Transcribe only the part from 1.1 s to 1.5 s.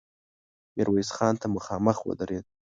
خان ته